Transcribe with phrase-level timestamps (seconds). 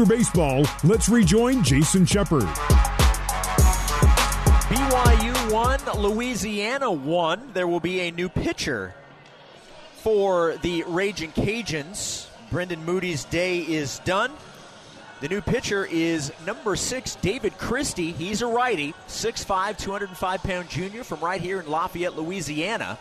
[0.00, 2.44] Cougar Baseball, let's rejoin Jason Shepard.
[4.70, 7.50] BYU won, Louisiana won.
[7.52, 8.94] There will be a new pitcher
[9.96, 12.28] for the Raging Cajuns.
[12.50, 14.32] Brendan Moody's day is done.
[15.20, 18.12] The new pitcher is number six, David Christie.
[18.12, 22.98] He's a righty, 6'5, 205 pound junior from right here in Lafayette, Louisiana.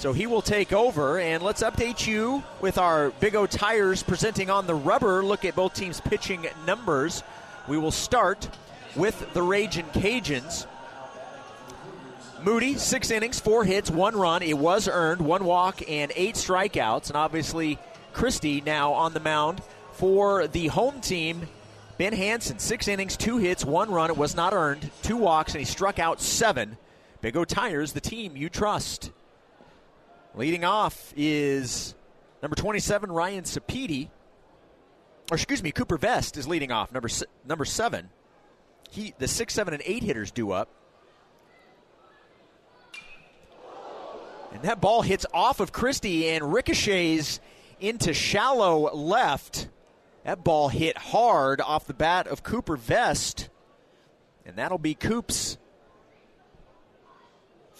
[0.00, 4.48] So he will take over, and let's update you with our Big O Tires presenting
[4.48, 5.22] on the rubber.
[5.22, 7.22] Look at both teams' pitching numbers.
[7.68, 8.48] We will start
[8.96, 10.66] with the Raging Cajuns.
[12.42, 14.42] Moody, six innings, four hits, one run.
[14.42, 17.08] It was earned, one walk, and eight strikeouts.
[17.08, 17.78] And obviously,
[18.14, 19.60] Christie now on the mound
[19.92, 21.46] for the home team.
[21.98, 24.08] Ben Hansen, six innings, two hits, one run.
[24.08, 26.78] It was not earned, two walks, and he struck out seven.
[27.20, 29.10] Big O Tires, the team you trust.
[30.34, 31.94] Leading off is
[32.42, 34.08] number 27, Ryan Sapiti.
[35.30, 37.08] Or excuse me, Cooper Vest is leading off, number
[37.44, 38.10] number seven.
[38.90, 40.68] He the six, seven, and eight hitters do up.
[44.52, 47.38] And that ball hits off of Christie and ricochets
[47.78, 49.68] into shallow left.
[50.24, 53.48] That ball hit hard off the bat of Cooper Vest.
[54.44, 55.58] And that'll be Coop's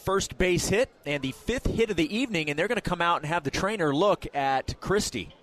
[0.05, 2.51] first base hit and the fifth hit of the evening.
[2.51, 5.35] And they're going to come out and have the trainer look at Christie.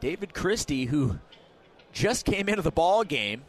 [0.00, 1.18] David Christie, who
[1.92, 3.44] just came into the ball game.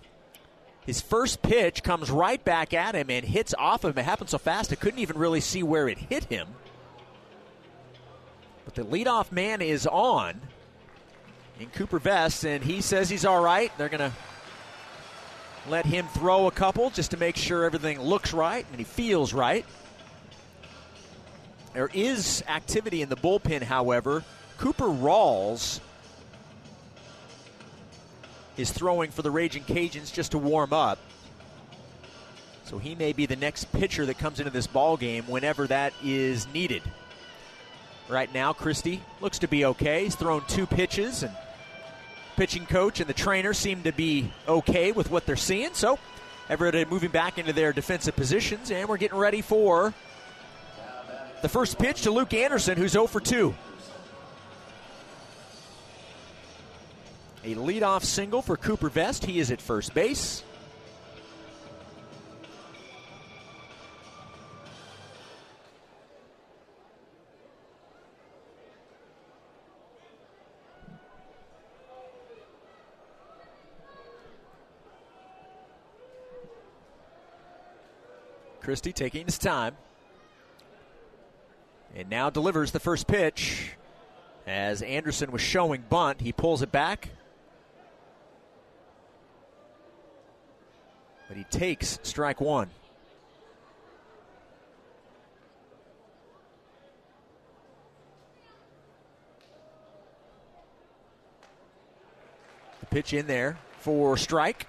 [0.86, 4.02] His first pitch comes right back at him and hits off of him.
[4.02, 6.48] It happened so fast I couldn't even really see where it hit him.
[8.66, 10.42] But the leadoff man is on
[11.60, 13.72] in Cooper Vest, and he says he's all right.
[13.78, 14.12] They're going to
[15.70, 19.34] let him throw a couple just to make sure everything looks right and he feels
[19.34, 19.66] right.
[21.74, 24.24] There is activity in the bullpen, however.
[24.58, 25.80] Cooper Rawls
[28.58, 31.00] is throwing for the Raging Cajuns just to warm up.
[32.66, 35.94] So he may be the next pitcher that comes into this ball game whenever that
[36.04, 36.84] is needed.
[38.08, 40.04] Right now, Christie looks to be okay.
[40.04, 41.36] He's thrown two pitches, and
[42.36, 45.74] pitching coach and the trainer seem to be okay with what they're seeing.
[45.74, 45.98] So
[46.50, 49.94] everybody moving back into their defensive positions, and we're getting ready for
[51.44, 53.54] the first pitch to Luke Anderson, who's 0 for 2.
[57.44, 59.26] A leadoff single for Cooper Vest.
[59.26, 60.42] He is at first base.
[78.62, 79.76] Christie taking his time.
[81.96, 83.76] And now delivers the first pitch.
[84.48, 87.10] As Anderson was showing bunt, he pulls it back.
[91.28, 92.70] But he takes strike one.
[102.80, 104.68] The pitch in there for strike.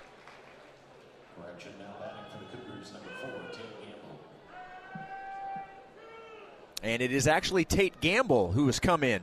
[7.04, 9.22] It is actually Tate Gamble who has come in.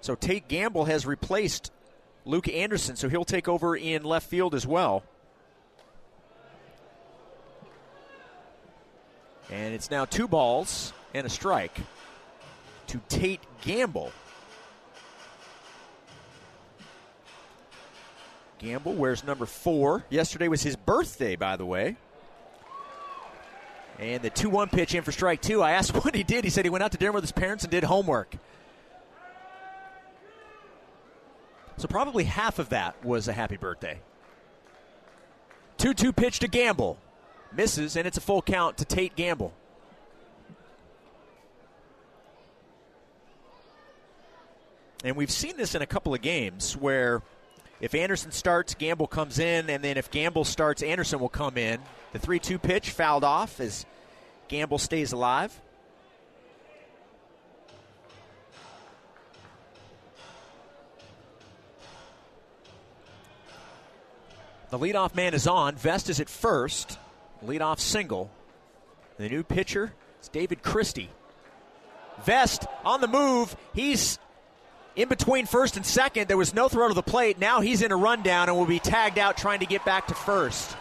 [0.00, 1.70] So Tate Gamble has replaced
[2.24, 5.02] Luke Anderson, so he'll take over in left field as well.
[9.50, 11.78] And it's now two balls and a strike
[12.86, 14.12] to Tate Gamble.
[18.58, 20.04] Gamble wears number four.
[20.08, 21.96] Yesterday was his birthday, by the way.
[24.00, 25.62] And the 2 1 pitch in for strike two.
[25.62, 26.42] I asked what he did.
[26.42, 28.34] He said he went out to dinner with his parents and did homework.
[31.76, 34.00] So probably half of that was a happy birthday.
[35.78, 36.98] 2 2 pitch to Gamble.
[37.52, 39.52] Misses, and it's a full count to Tate Gamble.
[45.02, 47.22] And we've seen this in a couple of games where
[47.80, 51.80] if Anderson starts, Gamble comes in, and then if Gamble starts, Anderson will come in.
[52.12, 53.86] The 3 2 pitch fouled off as
[54.48, 55.58] Gamble stays alive.
[64.70, 65.74] The leadoff man is on.
[65.74, 66.98] Vest is at first.
[67.44, 68.30] Leadoff single.
[69.16, 69.92] The new pitcher
[70.22, 71.10] is David Christie.
[72.24, 73.56] Vest on the move.
[73.74, 74.18] He's
[75.00, 76.28] in between first and second.
[76.28, 77.38] There was no throw to the plate.
[77.38, 80.14] Now he's in a rundown and will be tagged out trying to get back to
[80.14, 80.76] first.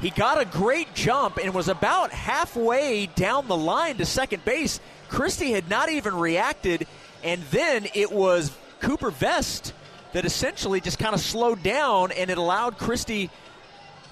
[0.00, 4.80] He got a great jump and was about halfway down the line to second base.
[5.08, 6.86] Christie had not even reacted,
[7.22, 8.50] and then it was
[8.80, 9.74] Cooper Vest
[10.12, 13.30] that essentially just kind of slowed down and it allowed Christie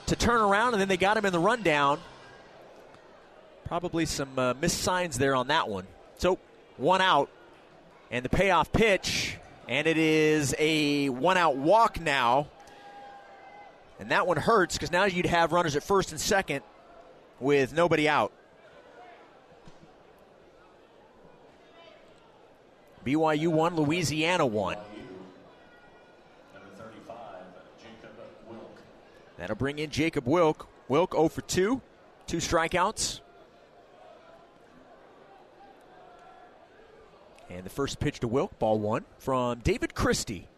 [0.07, 1.99] to turn around and then they got him in the rundown.
[3.65, 5.87] Probably some uh, missed signs there on that one.
[6.19, 6.39] So
[6.79, 7.29] one out
[8.11, 9.37] and the payoff pitch,
[9.69, 12.49] and it is a one out walk now.
[14.01, 16.63] And that one hurts because now you'd have runners at first and second
[17.41, 18.33] with nobody out.
[23.05, 24.77] BYU 1, Louisiana 1.
[29.39, 30.69] That'll bring in Jacob Wilk.
[30.89, 31.81] Wilk 0 for 2,
[32.27, 33.21] two strikeouts.
[37.51, 40.49] And the first pitch to Wilk, ball one from David Christie.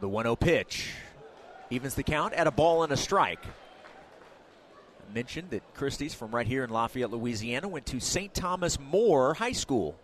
[0.00, 0.92] The 1 0 pitch
[1.70, 3.44] evens the count at a ball and a strike.
[3.44, 8.32] I mentioned that Christie's from right here in Lafayette, Louisiana, went to St.
[8.32, 9.96] Thomas More High School.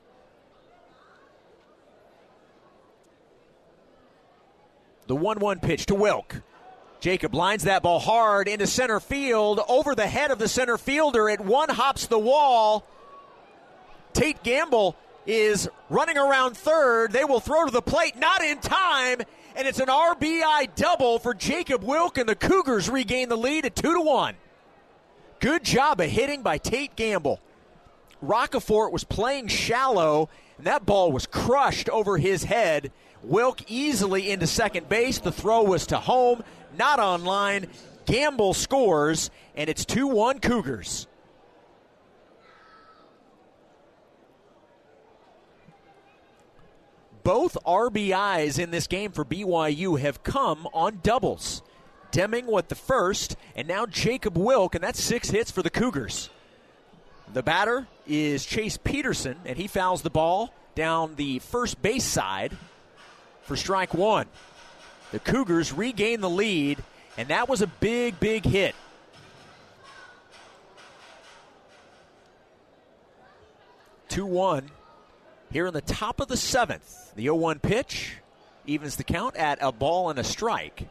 [5.07, 6.43] The 1 1 pitch to Wilk.
[7.05, 11.29] Jacob lines that ball hard into center field, over the head of the center fielder.
[11.29, 12.83] It one hops the wall.
[14.15, 14.97] Tate Gamble
[15.27, 17.13] is running around third.
[17.13, 19.21] They will throw to the plate, not in time,
[19.55, 23.77] and it's an RBI double for Jacob Wilk, and the Cougars regain the lead at
[23.77, 24.37] two to one.
[25.41, 27.39] Good job of hitting by Tate Gamble.
[28.25, 32.93] Roccaforte was playing shallow, and that ball was crushed over his head.
[33.23, 35.19] Wilk easily into second base.
[35.19, 36.43] The throw was to home
[36.77, 37.67] not online.
[38.07, 41.07] Gamble scores, and it's 2 1 Cougars.
[47.23, 51.63] Both RBIs in this game for BYU have come on doubles.
[52.11, 56.29] Deming with the first, and now Jacob Wilk, and that's six hits for the Cougars.
[57.33, 62.57] The batter is Chase Peterson, and he fouls the ball down the first base side
[63.43, 64.27] for strike one.
[65.15, 66.83] The Cougars regain the lead,
[67.17, 68.75] and that was a big, big hit.
[74.09, 74.73] Two one
[75.53, 77.15] here in the top of the seventh.
[77.15, 78.17] The 0-1 pitch
[78.67, 80.89] evens the count at a ball and a strike.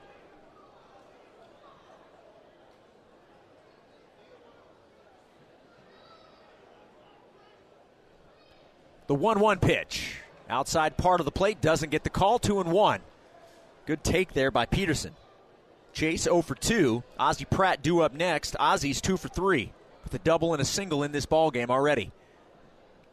[9.08, 10.16] The 1 1 pitch.
[10.48, 12.40] Outside part of the plate doesn't get the call.
[12.40, 13.02] 2 and 1.
[13.85, 15.13] Good take there by Peterson.
[15.91, 17.03] Chase 0 for 2.
[17.19, 18.56] Ozzie Pratt due up next.
[18.59, 19.71] Ozzie's 2 for 3
[20.03, 22.12] with a double and a single in this ball game already.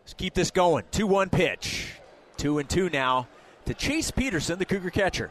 [0.02, 0.84] Let's keep this going.
[0.92, 1.94] 2 1 pitch.
[2.36, 3.26] 2 and 2 now
[3.66, 5.30] to Chase Peterson, the Cougar catcher.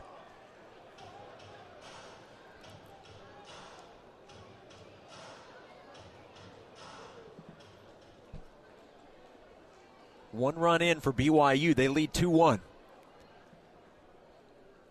[10.31, 11.75] One run in for BYU.
[11.75, 12.61] They lead 2 1.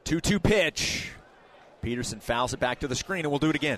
[0.09, 1.11] 2 2 pitch.
[1.83, 3.77] Peterson fouls it back to the screen, and we'll do it again.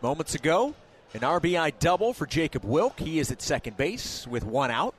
[0.00, 0.72] Moments ago,
[1.12, 3.00] an RBI double for Jacob Wilk.
[3.00, 4.94] He is at second base with one out.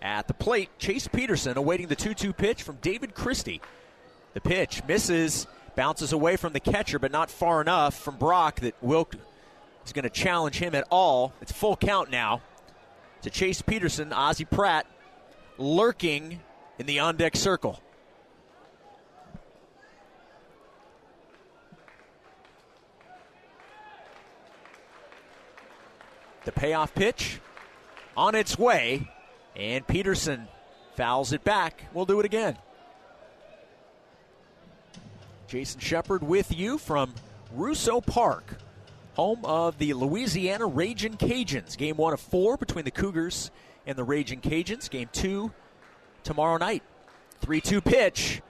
[0.00, 3.60] At the plate, Chase Peterson awaiting the 2 2 pitch from David Christie.
[4.32, 8.76] The pitch misses, bounces away from the catcher, but not far enough from Brock that
[8.80, 9.14] Wilk
[9.84, 11.34] is going to challenge him at all.
[11.42, 12.40] It's full count now
[13.20, 14.10] to Chase Peterson.
[14.10, 14.86] Ozzie Pratt
[15.58, 16.40] lurking
[16.78, 17.80] in the on deck circle.
[26.44, 27.40] The payoff pitch
[28.16, 29.10] on its way,
[29.56, 30.46] and Peterson
[30.94, 31.84] fouls it back.
[31.94, 32.58] We'll do it again.
[35.48, 37.14] Jason Shepard with you from
[37.52, 38.58] Russo Park,
[39.14, 41.76] home of the Louisiana Raging Cajuns.
[41.76, 43.50] Game one of four between the Cougars
[43.86, 44.88] and the Raging Cajuns.
[44.90, 45.52] Game two
[46.22, 46.82] tomorrow night.
[47.40, 48.42] 3 2 pitch.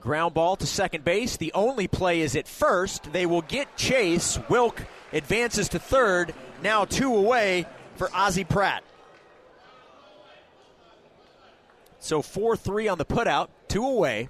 [0.00, 1.36] Ground ball to second base.
[1.36, 3.12] The only play is at first.
[3.12, 4.38] They will get Chase.
[4.48, 6.34] Wilk advances to third.
[6.62, 8.84] Now two away for Ozzie Pratt.
[11.98, 14.28] So 4 3 on the putout, two away.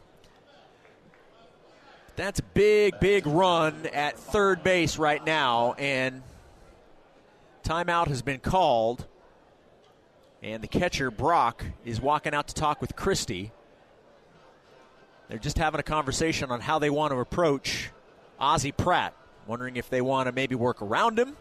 [2.17, 6.23] That's a big, big run at third base right now, and
[7.63, 9.07] timeout has been called.
[10.47, 13.51] And the catcher, Brock, is walking out to talk with Christie.
[15.29, 17.91] They're just having a conversation on how they want to approach
[18.39, 19.13] Ozzie Pratt,
[19.49, 21.37] wondering if they want to maybe work around him,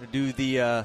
[0.00, 0.84] to do the uh,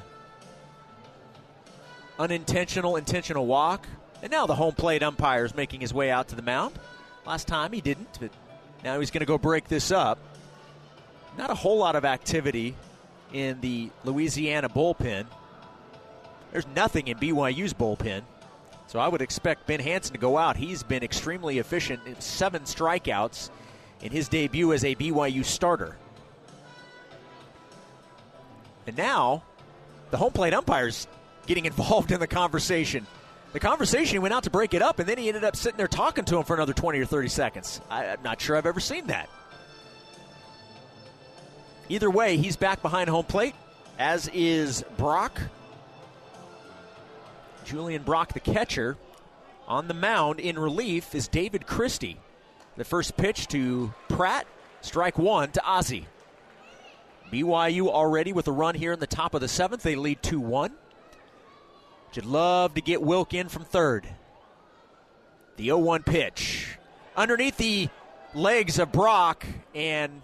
[2.19, 3.87] unintentional, intentional walk.
[4.21, 6.77] And now the home plate umpire is making his way out to the mound.
[7.25, 8.31] Last time he didn't, but
[8.83, 10.19] now he's going to go break this up.
[11.37, 12.75] not a whole lot of activity
[13.31, 15.27] in the Louisiana bullpen.
[16.51, 18.24] There's nothing in BYU's bullpen.
[18.88, 20.58] So I would expect Ben Hansen to go out.
[20.58, 23.50] He's been extremely efficient, seven strikeouts
[24.01, 25.96] in his debut as a BYU starter.
[28.86, 29.43] And now,
[30.10, 31.08] the home plate umpire's
[31.48, 33.08] getting involved in the conversation.
[33.53, 35.88] The conversation went out to break it up, and then he ended up sitting there
[35.88, 37.81] talking to him for another 20 or 30 seconds.
[37.89, 39.29] I, am not sure I've ever seen that.
[41.89, 43.55] Either way, he's back behind home plate,
[44.00, 45.41] as is Brock.
[47.65, 48.97] Julian Brock, the catcher.
[49.67, 52.17] On the mound in relief is David Christie.
[52.77, 54.47] The first pitch to Pratt,
[54.81, 56.07] strike one to Ozzie.
[57.31, 59.83] BYU already with a run here in the top of the seventh.
[59.83, 60.73] They lead 2 1.
[62.11, 64.07] Should love to get Wilk in from third.
[65.55, 66.77] The 0 1 pitch.
[67.15, 67.89] Underneath the
[68.33, 70.21] legs of Brock, and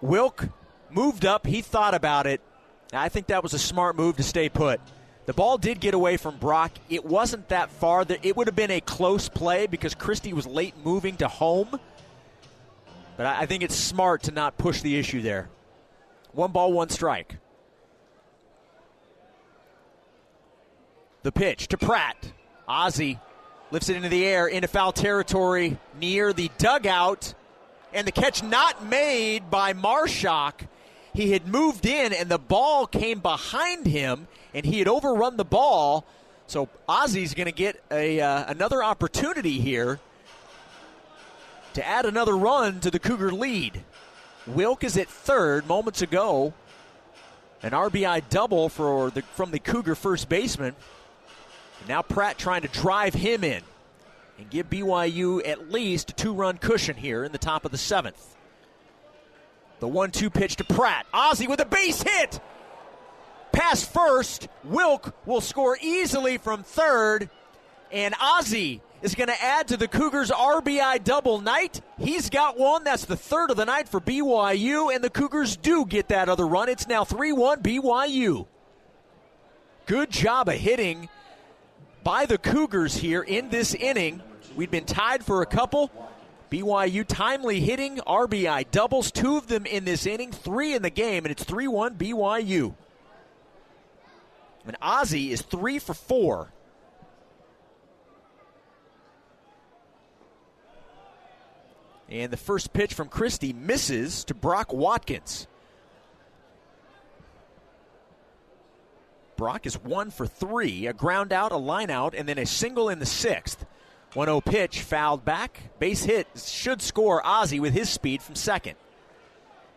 [0.00, 0.48] Wilk
[0.90, 1.46] moved up.
[1.46, 2.40] He thought about it.
[2.92, 4.80] I think that was a smart move to stay put.
[5.28, 6.72] The ball did get away from Brock.
[6.88, 8.06] It wasn't that far.
[8.22, 11.78] It would have been a close play because Christie was late moving to home.
[13.18, 15.50] But I think it's smart to not push the issue there.
[16.32, 17.36] One ball, one strike.
[21.24, 22.32] The pitch to Pratt.
[22.66, 23.20] Ozzie
[23.70, 27.34] lifts it into the air into foul territory near the dugout.
[27.92, 30.66] And the catch not made by Marshak.
[31.18, 35.44] He had moved in and the ball came behind him and he had overrun the
[35.44, 36.04] ball.
[36.46, 39.98] So Ozzie's going to get a uh, another opportunity here
[41.74, 43.82] to add another run to the Cougar lead.
[44.46, 46.54] Wilk is at third moments ago.
[47.64, 50.76] An RBI double for the, from the Cougar first baseman.
[51.80, 53.64] And now Pratt trying to drive him in
[54.38, 57.76] and give BYU at least a two run cushion here in the top of the
[57.76, 58.36] seventh.
[59.80, 61.06] The 1 2 pitch to Pratt.
[61.12, 62.40] Ozzie with a base hit.
[63.52, 64.48] Pass first.
[64.64, 67.30] Wilk will score easily from third.
[67.90, 71.80] And Ozzie is going to add to the Cougars' RBI double night.
[71.98, 72.84] He's got one.
[72.84, 76.46] That's the third of the night for BYU, and the Cougars do get that other
[76.46, 76.68] run.
[76.68, 78.46] It's now 3 1 BYU.
[79.86, 81.08] Good job of hitting
[82.04, 84.22] by the Cougars here in this inning.
[84.56, 85.90] We've been tied for a couple.
[86.50, 91.24] BYU timely hitting RBI doubles, two of them in this inning, three in the game,
[91.24, 92.74] and it's 3 1 BYU.
[94.66, 96.52] And Ozzie is three for four
[102.08, 105.46] And the first pitch from Christie misses to Brock Watkins.
[109.36, 112.88] Brock is one for three, a ground out, a line out, and then a single
[112.88, 113.64] in the sixth.
[114.14, 115.60] 1 0 pitch, fouled back.
[115.78, 118.76] Base hit should score Ozzie with his speed from second.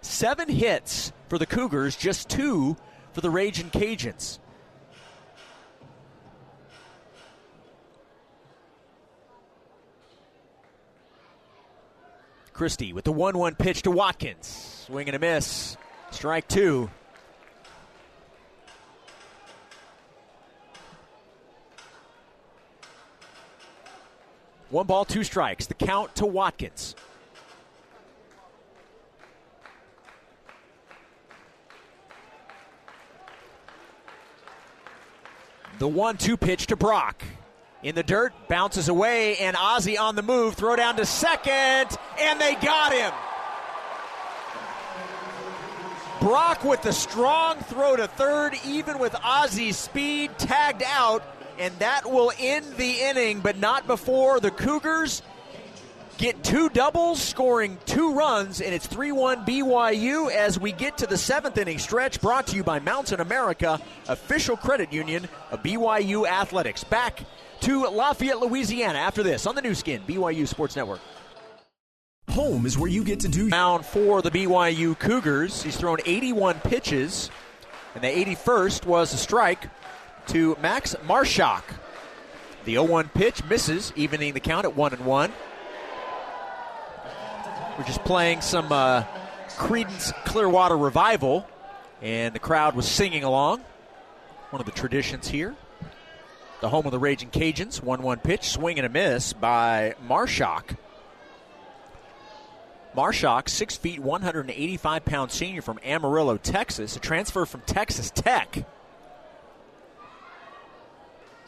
[0.02, 2.78] Seven hits for the Cougars, just two
[3.14, 4.40] for the Raging Cajuns.
[12.54, 14.86] Christie with the 1 1 pitch to Watkins.
[14.86, 15.78] Swing and a miss.
[16.12, 16.90] Strike two.
[24.72, 25.68] One ball, two strikes.
[25.68, 26.96] The count to Watkins.
[35.78, 37.24] The 1 2 pitch to Brock
[37.84, 42.40] in the dirt, bounces away, and Ozzie on the move, throw down to second, and
[42.40, 43.12] they got him.
[46.22, 51.24] Brock with the strong throw to third, even with Ozzie's speed, tagged out,
[51.62, 55.22] and that will end the inning, but not before the Cougars
[56.18, 61.08] get two doubles, scoring two runs, and it's 3 1 BYU as we get to
[61.08, 62.20] the seventh inning stretch.
[62.20, 66.84] Brought to you by Mountain America, official credit union of BYU Athletics.
[66.84, 67.22] Back
[67.62, 71.00] to Lafayette, Louisiana after this on the Nu Skin, BYU Sports Network.
[72.30, 73.50] Home is where you get to do.
[73.52, 75.62] Down for the BYU Cougars.
[75.62, 77.30] He's thrown 81 pitches,
[77.94, 79.68] and the 81st was a strike
[80.28, 81.64] to Max Marshak.
[82.66, 85.32] The 0-1 pitch misses, evening the count at one and one.
[87.78, 89.04] We're just playing some uh,
[89.58, 91.48] Creedence Clearwater Revival,
[92.02, 93.62] and the crowd was singing along.
[94.52, 95.56] One of the traditions here
[96.62, 97.82] the home of the Raging Cajuns.
[97.82, 100.78] 1 1 pitch, swing and a miss by Marshak.
[102.96, 108.66] Marshak, 6 feet, 185 pound senior from Amarillo, Texas, a transfer from Texas Tech.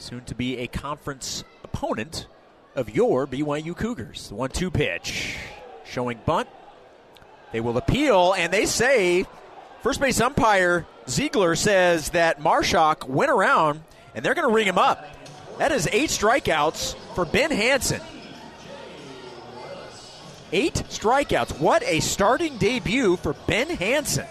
[0.03, 2.27] Soon to be a conference opponent
[2.75, 4.27] of your BYU Cougars.
[4.27, 5.37] The 1 2 pitch
[5.85, 6.49] showing bunt
[7.53, 9.25] They will appeal, and they say
[9.81, 13.81] first base umpire Ziegler says that Marshak went around,
[14.13, 15.07] and they're going to ring him up.
[15.57, 18.01] That is eight strikeouts for Ben Hansen.
[20.51, 21.61] Eight strikeouts.
[21.61, 24.27] What a starting debut for Ben Hansen.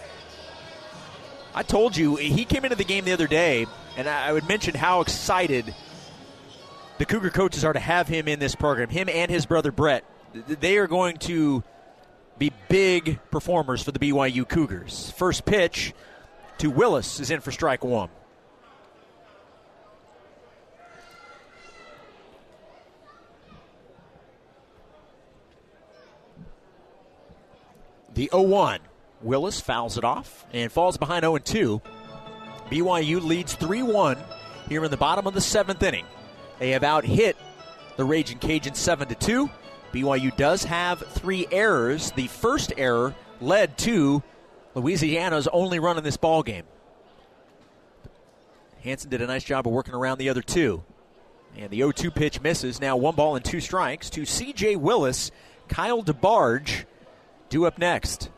[1.54, 3.66] I told you, he came into the game the other day,
[3.96, 5.74] and I would mention how excited
[6.98, 8.88] the Cougar coaches are to have him in this program.
[8.88, 10.04] Him and his brother Brett.
[10.32, 11.62] They are going to
[12.38, 15.10] be big performers for the BYU Cougars.
[15.10, 15.92] First pitch
[16.58, 18.08] to Willis is in for strike one.
[28.14, 28.80] The 0 1.
[29.22, 31.80] Willis fouls it off and falls behind 0 2.
[32.70, 34.18] BYU leads 3 1
[34.68, 36.06] here in the bottom of the seventh inning.
[36.58, 37.36] They have out hit
[37.96, 39.50] the Raging Cajuns 7 2.
[39.92, 42.12] BYU does have three errors.
[42.12, 44.22] The first error led to
[44.74, 46.64] Louisiana's only run in this ball game.
[48.82, 50.82] Hansen did a nice job of working around the other two.
[51.56, 52.80] And the 0 2 pitch misses.
[52.80, 55.30] Now one ball and two strikes to CJ Willis.
[55.68, 56.84] Kyle DeBarge
[57.48, 58.30] due up next.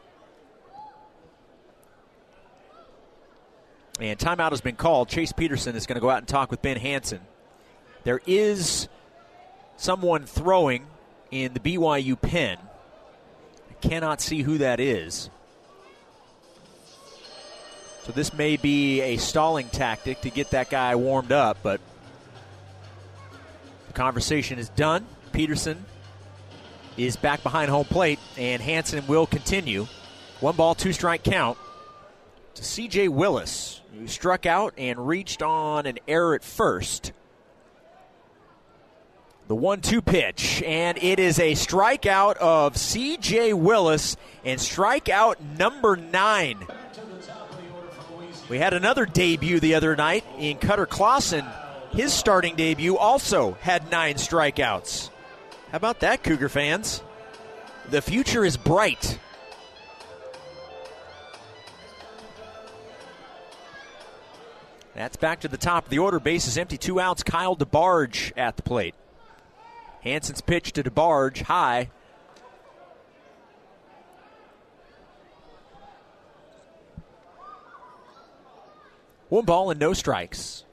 [4.00, 5.08] And timeout has been called.
[5.08, 7.20] Chase Peterson is going to go out and talk with Ben Hansen.
[8.02, 8.88] There is
[9.76, 10.86] someone throwing
[11.30, 12.58] in the BYU pen.
[13.70, 15.30] I cannot see who that is.
[18.02, 21.80] So this may be a stalling tactic to get that guy warmed up, but
[23.86, 25.06] the conversation is done.
[25.32, 25.84] Peterson
[26.96, 29.86] is back behind home plate, and Hansen will continue.
[30.40, 31.56] One ball, two strike count
[32.54, 37.12] to CJ Willis, who struck out and reached on an error at first.
[39.46, 43.52] The 1 2 pitch, and it is a strikeout of C.J.
[43.52, 46.66] Willis and strikeout number nine.
[48.48, 51.44] We had another debut the other night in Cutter Clausen.
[51.92, 55.10] His starting debut also had nine strikeouts.
[55.70, 57.02] How about that, Cougar fans?
[57.90, 59.18] The future is bright.
[64.94, 66.20] That's back to the top of the order.
[66.20, 66.78] Base is empty.
[66.78, 67.22] Two outs.
[67.22, 68.94] Kyle DeBarge at the plate.
[70.02, 71.90] Hansen's pitch to DeBarge, high.
[79.30, 80.64] One ball and no strikes.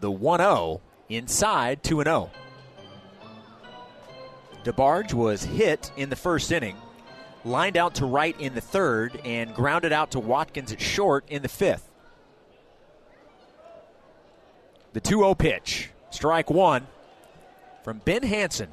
[0.00, 2.30] The 1 0 inside 2 0.
[4.62, 6.76] DeBarge was hit in the first inning,
[7.46, 11.42] lined out to right in the third, and grounded out to Watkins at short in
[11.42, 11.88] the fifth.
[14.92, 15.90] The 2 0 pitch.
[16.10, 16.86] Strike one
[17.84, 18.72] from Ben Hansen.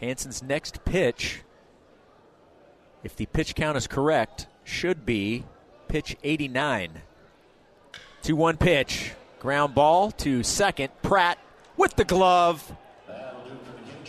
[0.00, 1.42] Hansen's next pitch,
[3.04, 5.44] if the pitch count is correct, should be
[5.88, 7.02] pitch 89.
[8.22, 9.12] 2 1 pitch.
[9.38, 10.90] Ground ball to second.
[11.02, 11.38] Pratt
[11.76, 12.72] with the glove.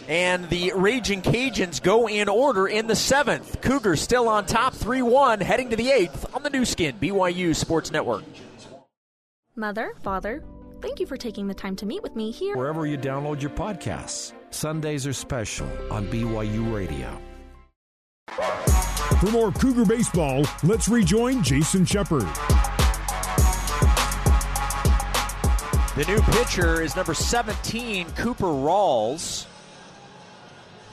[0.07, 3.61] And the Raging Cajuns go in order in the seventh.
[3.61, 7.55] Cougars still on top 3 1, heading to the eighth on the Nu Skin, BYU
[7.55, 8.23] Sports Network.
[9.55, 10.43] Mother, Father,
[10.81, 12.57] thank you for taking the time to meet with me here.
[12.57, 17.17] Wherever you download your podcasts, Sundays are special on BYU Radio.
[19.19, 22.27] For more Cougar baseball, let's rejoin Jason Shepard.
[25.95, 29.45] The new pitcher is number 17, Cooper Rawls.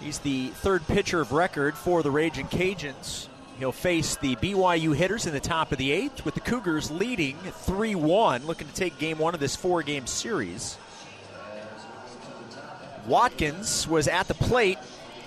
[0.00, 3.28] He's the third pitcher of record for the Raging Cajuns.
[3.58, 7.36] He'll face the BYU hitters in the top of the eighth, with the Cougars leading
[7.36, 10.78] 3 1, looking to take game one of this four game series.
[13.06, 14.78] Watkins was at the plate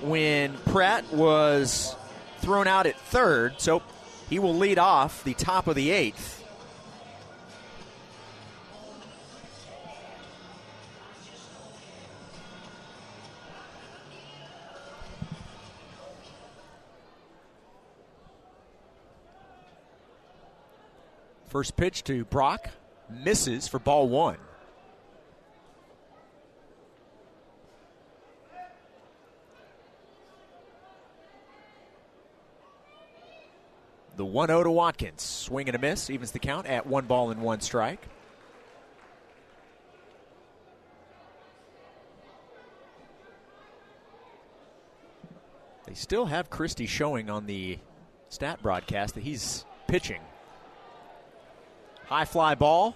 [0.02, 1.96] when Pratt was
[2.40, 3.84] thrown out at third, so
[4.30, 6.43] he will lead off the top of the eighth.
[21.54, 22.68] First pitch to Brock
[23.12, 24.38] misses for ball one.
[34.16, 35.22] The 1 0 to Watkins.
[35.22, 38.02] Swing and a miss, evens the count at one ball and one strike.
[45.86, 47.78] They still have Christie showing on the
[48.30, 50.22] stat broadcast that he's pitching.
[52.06, 52.96] High fly ball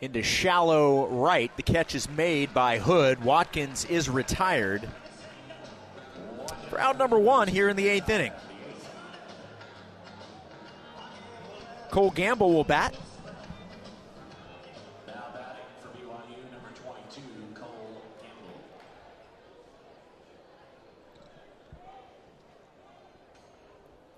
[0.00, 1.54] into shallow right.
[1.56, 3.24] The catch is made by Hood.
[3.24, 4.88] Watkins is retired
[6.68, 8.32] for out number one here in the eighth inning.
[11.90, 12.94] Cole Gamble will bat.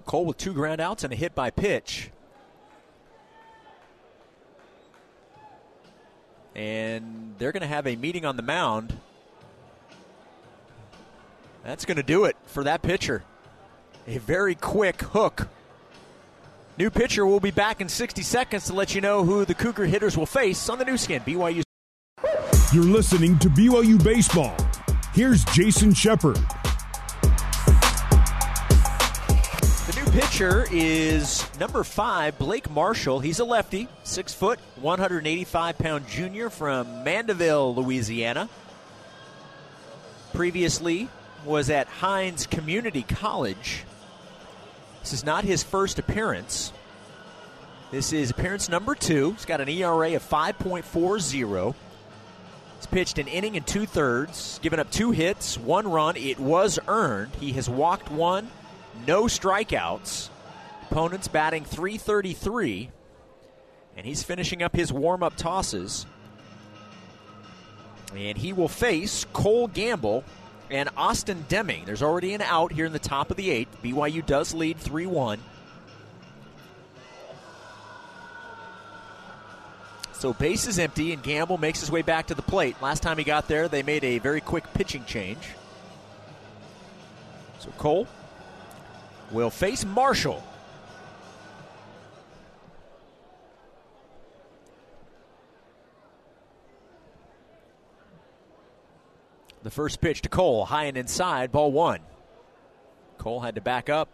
[0.05, 2.11] Cole with two ground outs and a hit by pitch.
[6.59, 8.99] And they're going to have a meeting on the mound.
[11.63, 13.23] That's going to do it for that pitcher.
[14.09, 15.47] A very quick hook.
[16.77, 19.87] New pitcher will be back in 60 seconds to let you know who the Cougar
[19.87, 21.63] hitters will face on the Nu Skin BYU.
[22.73, 24.57] You're listening to BYU Baseball.
[25.15, 26.41] Here's Jason Shepard.
[30.19, 33.21] Pitcher is number five, Blake Marshall.
[33.21, 38.49] He's a lefty, six foot, 185 pound junior from Mandeville, Louisiana.
[40.35, 41.09] Previously
[41.45, 43.85] was at Hinds Community College.
[45.03, 46.73] This is not his first appearance.
[47.93, 49.31] This is appearance number two.
[49.35, 51.77] He's got an ERA of 5.40.
[52.77, 56.17] He's pitched an inning and two thirds, given up two hits, one run.
[56.17, 57.31] It was earned.
[57.39, 58.51] He has walked one
[59.07, 60.29] no strikeouts.
[60.91, 62.91] Opponents batting 333.
[63.97, 66.07] And he's finishing up his warm up tosses.
[68.17, 70.25] And he will face Cole Gamble
[70.71, 71.85] and Austin Deming.
[71.85, 73.83] There's already an out here in the top of the eighth.
[73.83, 75.39] BYU does lead 3 1.
[80.13, 82.75] So base is empty, and Gamble makes his way back to the plate.
[82.83, 85.39] Last time he got there, they made a very quick pitching change.
[87.61, 88.09] So Cole
[89.31, 90.43] will face Marshall.
[99.63, 102.01] The first pitch to Cole, high and inside, ball one.
[103.19, 104.09] Cole had to back up.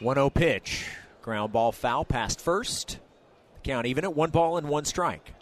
[0.00, 0.86] One zero oh pitch,
[1.20, 2.98] ground ball foul past first.
[3.62, 5.34] Count even at one ball and one strike.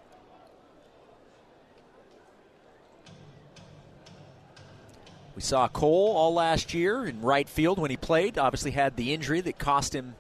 [5.38, 8.38] We saw Cole all last year in right field when he played.
[8.38, 10.16] Obviously, had the injury that cost him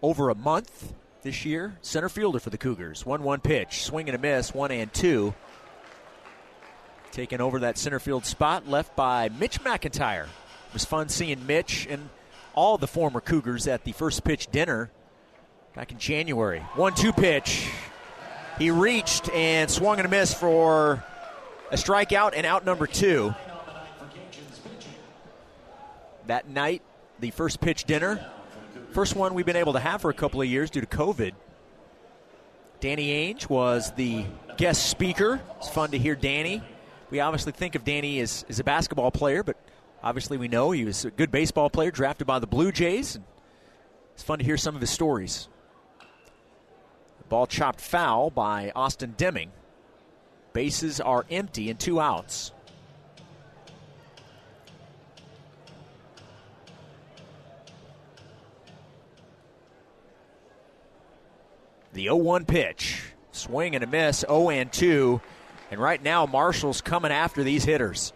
[0.00, 1.76] over a month this year.
[1.82, 3.04] Center fielder for the Cougars.
[3.04, 5.34] 1 1 pitch, swing and a miss, 1 and 2.
[7.12, 10.24] Taking over that center field spot left by Mitch McIntyre.
[10.24, 12.08] It was fun seeing Mitch and
[12.54, 14.90] all the former Cougars at the first pitch dinner
[15.74, 16.60] back in January.
[16.76, 17.68] 1 2 pitch.
[18.58, 21.04] He reached and swung and a miss for
[21.70, 23.34] a strikeout and out number two
[26.26, 26.82] that night,
[27.20, 28.24] the first pitch dinner,
[28.90, 31.32] first one we've been able to have for a couple of years due to COVID.
[32.80, 34.24] Danny Ainge was the
[34.56, 35.40] guest speaker.
[35.58, 36.62] It's fun to hear Danny.
[37.10, 39.56] We obviously think of Danny as, as a basketball player, but
[40.02, 43.18] obviously we know he was a good baseball player, drafted by the Blue Jays.
[44.14, 45.48] It's fun to hear some of his stories.
[47.28, 49.52] ball chopped foul by Austin Deming.
[50.52, 52.52] Bases are empty and two outs.
[61.96, 63.02] The 0 1 pitch.
[63.32, 65.18] Swing and a miss, 0 and 2.
[65.70, 68.12] And right now, Marshall's coming after these hitters.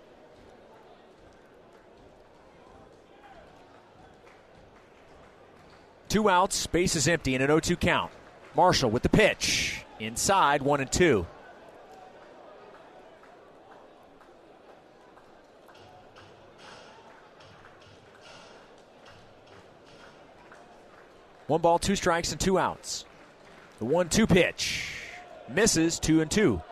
[6.10, 8.12] Two outs, space is empty, and an 0 2 count.
[8.54, 9.82] Marshall with the pitch.
[9.98, 11.26] Inside, 1 and 2.
[21.46, 23.06] One ball, two strikes, and two outs.
[23.80, 24.92] The one two pitch
[25.48, 26.62] misses two and two.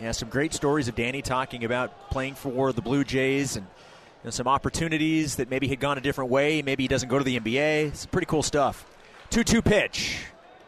[0.00, 4.24] Yeah, some great stories of Danny talking about playing for the Blue Jays and you
[4.24, 6.60] know, some opportunities that maybe had gone a different way.
[6.60, 7.86] Maybe he doesn't go to the NBA.
[7.86, 8.84] It's pretty cool stuff.
[9.30, 10.18] 2 2 pitch.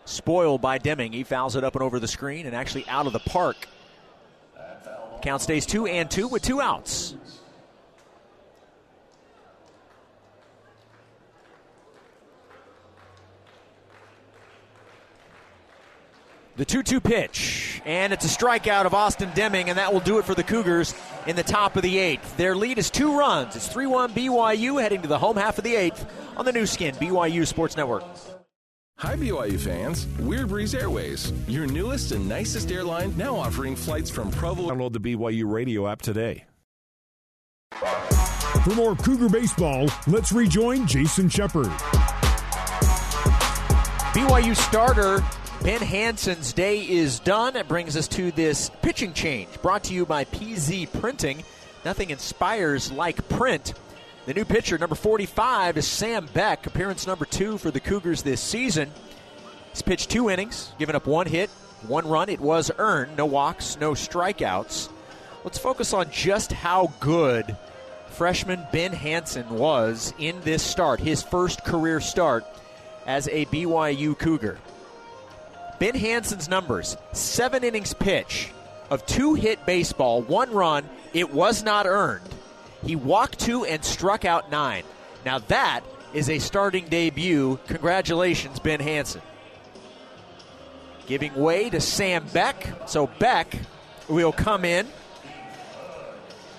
[0.04, 1.12] Spoiled by Deming.
[1.12, 3.56] He fouls it up and over the screen and actually out of the park.
[5.20, 7.16] Count stays 2 and 2 with two outs.
[16.58, 20.18] The 2 2 pitch, and it's a strikeout of Austin Deming, and that will do
[20.18, 20.92] it for the Cougars
[21.28, 22.36] in the top of the eighth.
[22.36, 23.54] Their lead is two runs.
[23.54, 26.04] It's 3 1 BYU heading to the home half of the eighth
[26.36, 28.02] on the Nu Skin, BYU Sports Network.
[28.96, 30.08] Hi, BYU fans.
[30.18, 34.68] Weird Breeze Airways, your newest and nicest airline, now offering flights from Provo.
[34.68, 36.44] Download the BYU radio app today.
[38.64, 41.70] For more Cougar baseball, let's rejoin Jason Shepard.
[44.12, 45.22] BYU starter
[45.62, 47.56] Ben Hansen's day is done.
[47.56, 51.42] It brings us to this pitching change brought to you by PZ Printing.
[51.84, 53.74] Nothing inspires like print.
[54.26, 58.40] The new pitcher, number 45, is Sam Beck, appearance number two for the Cougars this
[58.40, 58.90] season.
[59.72, 61.50] He's pitched two innings, given up one hit,
[61.86, 62.28] one run.
[62.28, 64.88] It was earned, no walks, no strikeouts.
[65.42, 67.56] Let's focus on just how good
[68.10, 72.44] freshman Ben Hansen was in this start, his first career start
[73.06, 74.58] as a BYU Cougar.
[75.78, 78.50] Ben Hansen's numbers seven innings pitch
[78.90, 82.28] of two hit baseball, one run, it was not earned.
[82.84, 84.84] He walked two and struck out nine.
[85.24, 87.58] Now that is a starting debut.
[87.66, 89.22] Congratulations, Ben Hansen.
[91.06, 92.88] Giving way to Sam Beck.
[92.88, 93.58] So Beck
[94.08, 94.86] will come in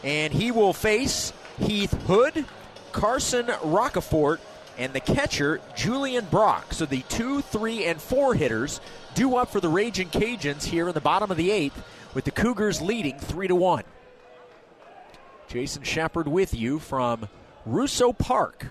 [0.04, 2.46] and he will face Heath Hood,
[2.92, 4.40] Carson Roccaforte,
[4.78, 6.74] and the catcher, Julian Brock.
[6.74, 8.80] So the two, three, and four hitters
[9.14, 11.82] due up for the Raging Cajuns here in the bottom of the eighth,
[12.14, 13.84] with the Cougars leading three to one.
[15.48, 17.28] Jason Shepard with you from
[17.66, 18.68] Russo Park.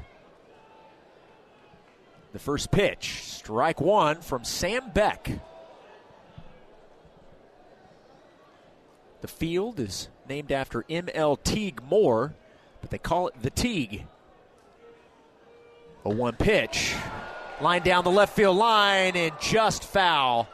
[2.33, 5.31] The first pitch, strike one from Sam Beck.
[9.21, 11.37] The field is named after M.L.
[11.37, 12.35] Tigue Moore,
[12.81, 14.05] but they call it the Tigue.
[16.05, 16.95] A one pitch.
[17.61, 20.49] Line down the left field line and just foul.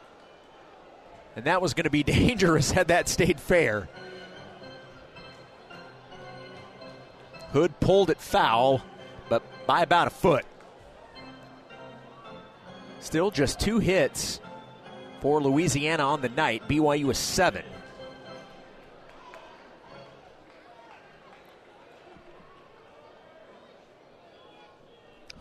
[1.37, 3.88] And that was going to be dangerous had that stayed fair.
[7.53, 8.83] Hood pulled it foul,
[9.29, 10.45] but by about a foot.
[13.01, 14.40] Still just two hits
[15.21, 16.67] for Louisiana on the night.
[16.69, 17.64] BYU is seven.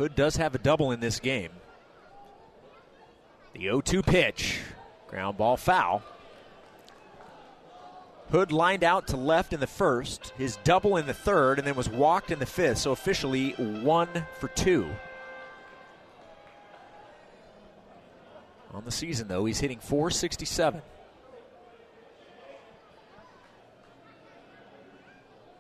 [0.04, 1.52] Hood does have a double in this game.
[3.54, 4.60] The 0 2 pitch.
[5.08, 6.04] Ground ball foul.
[8.30, 11.76] Hood lined out to left in the first, his double in the third, and then
[11.76, 14.10] was walked in the fifth, so officially one
[14.42, 14.90] for two.
[18.74, 20.82] On the season, though, he's hitting 467.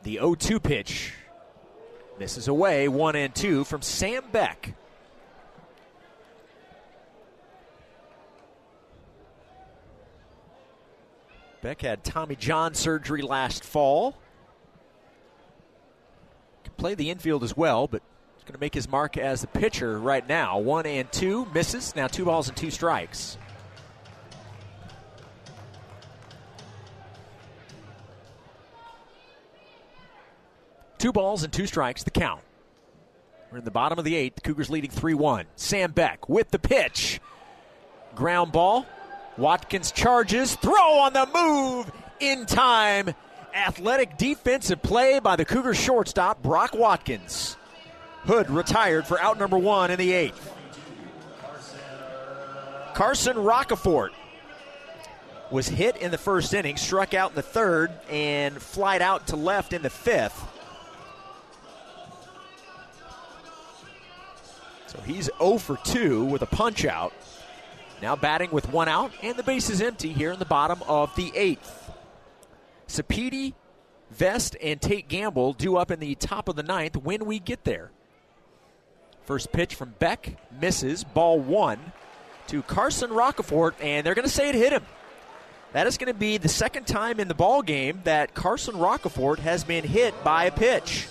[0.04, 1.14] The 0 2 pitch
[2.20, 4.76] misses away, one and two from Sam Beck.
[11.62, 14.18] Beck had Tommy John surgery last fall.
[16.66, 18.02] Can play the infield as well, but
[18.36, 20.60] he's going to make his mark as a pitcher right now.
[20.60, 21.96] One and two, misses.
[21.96, 23.38] Now two balls and two strikes.
[31.04, 32.40] Two balls and two strikes, the count.
[33.52, 34.36] We're in the bottom of the eighth.
[34.36, 35.48] The Cougars leading 3 1.
[35.58, 37.20] Sam Beck with the pitch.
[38.16, 38.86] Ground ball.
[39.38, 43.14] Watkins charges, throw on the move in time.
[43.54, 47.58] Athletic defensive play by the Cougar shortstop, Brock Watkins.
[48.22, 50.54] Hood retired for out number one in the eighth.
[52.94, 54.14] Carson Roccaforte
[55.52, 59.36] was hit in the first inning, struck out in the third, and flied out to
[59.36, 60.52] left in the fifth.
[64.94, 67.14] So he's 0 for 2 with a punch out.
[68.02, 71.16] Now batting with one out, and the base is empty here in the bottom of
[71.16, 71.92] the eighth.
[72.88, 73.54] Sapiti,
[74.12, 77.64] Vest, and Tate Gamble due up in the top of the ninth when we get
[77.64, 77.92] there.
[79.24, 81.80] First pitch from Beck misses, ball one
[82.48, 84.86] to Carson Roccaforte, and they're going to say it hit him.
[85.72, 89.40] That is going to be the second time in the ball game that Carson Roccaforte
[89.40, 91.08] has been hit by a pitch.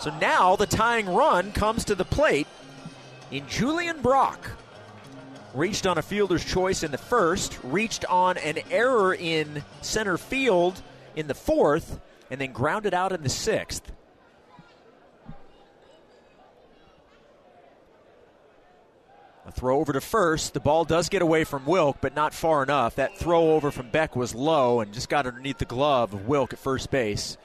[0.00, 2.46] So now the tying run comes to the plate
[3.30, 4.50] in Julian Brock.
[5.54, 10.80] Reached on a fielder's choice in the first, reached on an error in center field
[11.16, 11.98] in the fourth,
[12.30, 13.90] and then grounded out in the sixth.
[19.46, 20.52] A throw over to first.
[20.52, 22.96] The ball does get away from Wilk, but not far enough.
[22.96, 26.52] That throw over from Beck was low and just got underneath the glove of Wilk
[26.52, 27.38] at first base.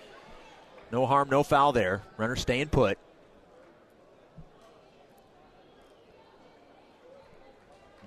[0.93, 2.03] No harm, no foul there.
[2.17, 2.99] Runner staying put.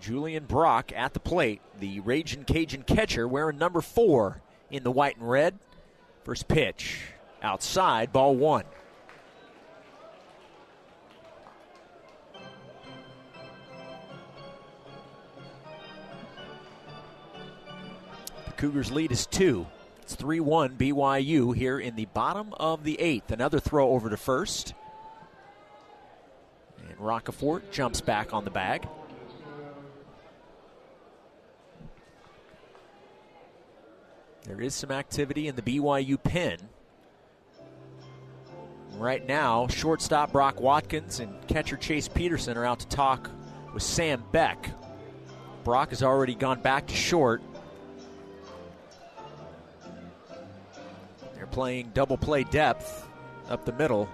[0.00, 5.16] Julian Brock at the plate, the Raging Cajun catcher, wearing number four in the white
[5.16, 5.58] and red.
[6.22, 7.00] First pitch
[7.42, 8.66] outside, ball one.
[18.44, 19.66] The Cougars' lead is two.
[20.06, 23.32] It's 3 1 BYU here in the bottom of the eighth.
[23.32, 24.72] Another throw over to first.
[26.88, 28.86] And Roccaforte jumps back on the bag.
[34.44, 36.58] There is some activity in the BYU pen.
[38.92, 43.28] Right now, shortstop Brock Watkins and catcher Chase Peterson are out to talk
[43.74, 44.70] with Sam Beck.
[45.64, 47.42] Brock has already gone back to short.
[51.56, 53.08] Playing double play depth
[53.48, 54.06] up the middle.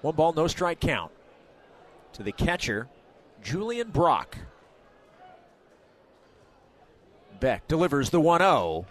[0.00, 1.12] One ball, no strike count
[2.14, 2.88] to the catcher,
[3.42, 4.38] Julian Brock.
[7.38, 8.86] Beck delivers the 1 0.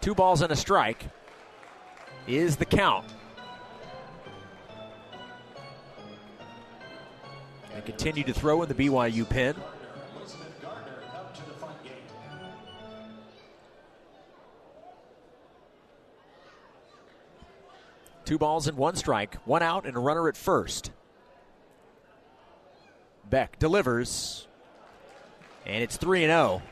[0.00, 1.04] Two balls and a strike
[2.26, 3.04] is the count.
[7.74, 9.56] And continue to throw in the BYU pen.
[18.24, 20.92] Two balls and one strike, one out and a runner at first.
[23.28, 24.46] Beck delivers,
[25.66, 26.62] and it's 3 0.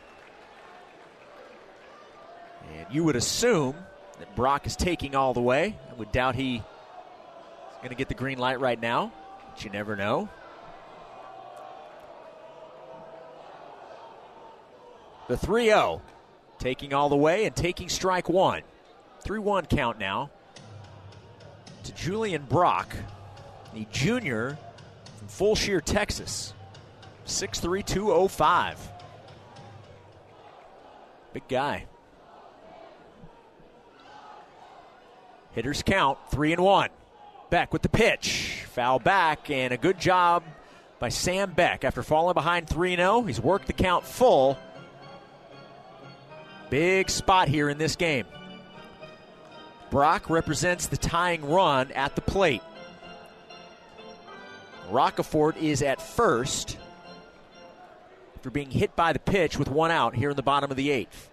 [2.74, 3.74] And you would assume
[4.18, 5.76] that Brock is taking all the way.
[5.90, 6.62] I would doubt he's
[7.78, 9.12] going to get the green light right now,
[9.50, 10.28] but you never know.
[15.32, 16.02] The 3 0,
[16.58, 18.60] taking all the way and taking strike one.
[19.22, 20.28] 3 1 count now
[21.84, 22.94] to Julian Brock,
[23.72, 24.58] the junior
[25.16, 26.52] from Fulshear, Texas.
[27.24, 28.90] 6'3, 205.
[31.32, 31.86] Big guy.
[35.52, 36.90] Hitters count, three and one.
[37.48, 38.64] Beck with the pitch.
[38.74, 40.42] Foul back, and a good job
[40.98, 41.84] by Sam Beck.
[41.84, 44.58] After falling behind 3 0, he's worked the count full.
[46.72, 48.24] Big spot here in this game.
[49.90, 52.62] Brock represents the tying run at the plate.
[54.90, 56.78] Roccaforte is at first
[58.36, 60.90] after being hit by the pitch with one out here in the bottom of the
[60.90, 61.30] eighth.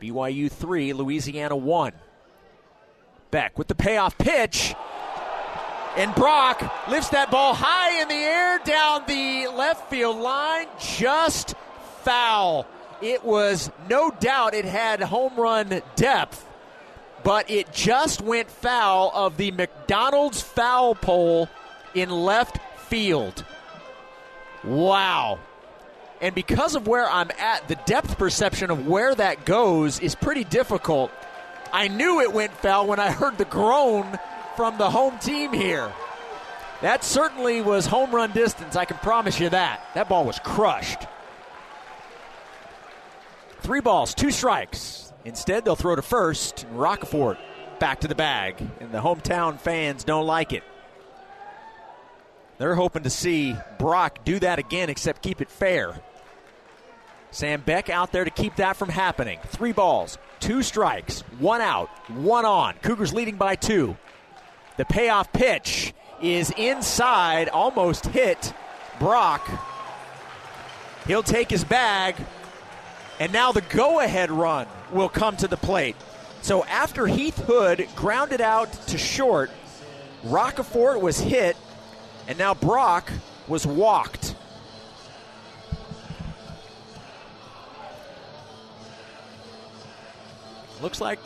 [0.00, 1.92] BYU 3, Louisiana 1.
[3.30, 4.74] Beck with the payoff pitch.
[5.98, 10.66] And Brock lifts that ball high in the air down the left field line.
[10.80, 11.54] Just
[12.04, 12.66] foul.
[13.00, 16.44] It was no doubt it had home run depth,
[17.22, 21.48] but it just went foul of the McDonald's foul pole
[21.94, 22.58] in left
[22.88, 23.44] field.
[24.64, 25.38] Wow.
[26.20, 30.42] And because of where I'm at, the depth perception of where that goes is pretty
[30.42, 31.12] difficult.
[31.72, 34.18] I knew it went foul when I heard the groan
[34.56, 35.92] from the home team here.
[36.80, 39.80] That certainly was home run distance, I can promise you that.
[39.94, 41.06] That ball was crushed.
[43.60, 45.12] Three balls, two strikes.
[45.24, 47.36] Instead, they'll throw to first, and
[47.78, 48.56] back to the bag.
[48.80, 50.62] And the hometown fans don't like it.
[52.58, 56.00] They're hoping to see Brock do that again, except keep it fair.
[57.30, 59.38] Sam Beck out there to keep that from happening.
[59.46, 62.74] Three balls, two strikes, one out, one on.
[62.82, 63.96] Cougars leading by two.
[64.76, 65.92] The payoff pitch
[66.22, 68.52] is inside, almost hit
[68.98, 69.48] Brock.
[71.06, 72.16] He'll take his bag,
[73.20, 75.96] and now the go ahead run will come to the plate.
[76.42, 79.50] So after Heath Hood grounded out to short,
[80.24, 81.56] Roccaforte was hit,
[82.26, 83.10] and now Brock
[83.46, 84.34] was walked.
[90.80, 91.18] Looks like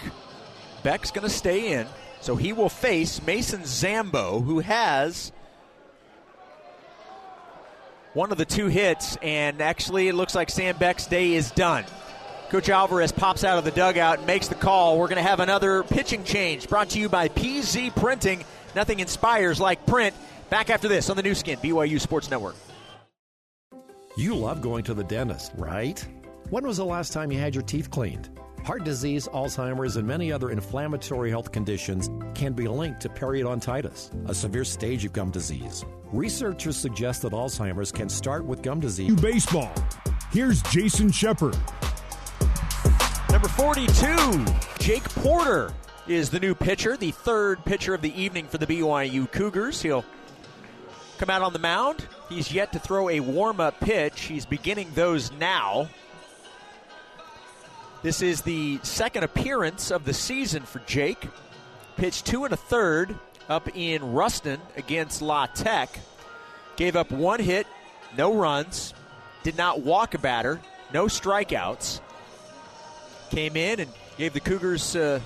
[0.83, 1.87] Beck's going to stay in.
[2.21, 5.33] So he will face Mason Zambo, who has
[8.15, 11.85] one of the two hits, and actually it looks like Sam Beck's day is done.
[12.51, 14.99] Coach Alvarez pops out of the dugout and makes the call.
[14.99, 18.45] We're going to have another pitching change brought to you by PZ Printing.
[18.77, 20.15] Nothing inspires like print.
[20.51, 22.57] Back after this on the Nu Skin, BYU Sports Network.
[24.19, 26.07] You love going to the dentist, right?
[26.51, 28.29] When was the last time you had your teeth cleaned?
[28.65, 34.35] Heart disease, Alzheimer's, and many other inflammatory health conditions can be linked to periodontitis, a
[34.35, 35.85] severe stage of gum disease.
[36.13, 39.21] Researchers suggest that Alzheimer's can start with gum disease.
[39.21, 39.73] Baseball.
[40.31, 41.57] Here's Jason Shepard.
[43.31, 44.45] Number 42,
[44.79, 45.75] Jake Porter
[46.07, 49.83] is the new pitcher, the third pitcher of the evening for the BYU Cougars.
[49.83, 50.05] He'll
[51.19, 52.07] come out on the mound.
[52.29, 54.21] He's yet to throw a warm up pitch.
[54.23, 55.89] He's beginning those now.
[58.03, 61.29] This is the second appearance of the season for Jake.
[61.97, 63.15] Pitched two and a third
[63.49, 66.01] up in Ruston against La Tech.
[66.75, 67.69] Gave up one hit,
[68.19, 68.93] no runs,
[69.45, 70.61] did not walk a batter,
[70.93, 72.01] no strikeouts.
[73.31, 75.21] Came in and gave the Cougars uh,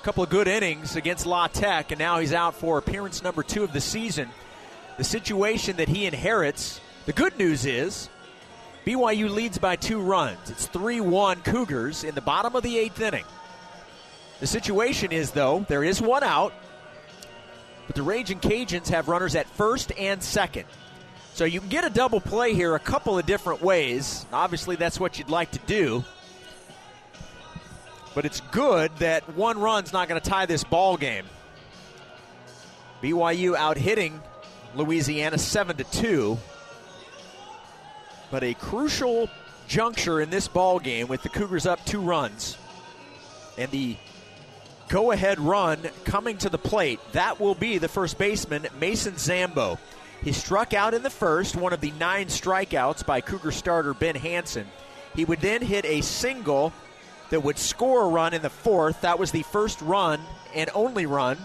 [0.00, 3.42] a couple of good innings against La Tech, and now he's out for appearance number
[3.42, 4.28] two of the season.
[4.96, 8.08] The situation that he inherits, the good news is
[8.84, 10.50] BYU leads by two runs.
[10.50, 13.24] It's 3 1 Cougars in the bottom of the eighth inning.
[14.40, 16.52] The situation is, though, there is one out,
[17.86, 20.64] but the Raging Cajuns have runners at first and second.
[21.34, 24.26] So you can get a double play here a couple of different ways.
[24.32, 26.04] Obviously, that's what you'd like to do.
[28.14, 31.24] But it's good that one run's not going to tie this ball game.
[33.00, 34.20] BYU out hitting
[34.74, 36.38] Louisiana 7 to 2.
[38.32, 39.28] But a crucial
[39.68, 42.56] juncture in this ball game with the Cougars up two runs
[43.58, 43.96] and the
[44.88, 46.98] go ahead run coming to the plate.
[47.12, 49.78] That will be the first baseman, Mason Zambo.
[50.22, 54.14] He struck out in the first, one of the nine strikeouts by Cougar starter Ben
[54.14, 54.66] Hansen.
[55.14, 56.72] He would then hit a single
[57.28, 59.02] that would score a run in the fourth.
[59.02, 60.20] That was the first run
[60.54, 61.36] and only run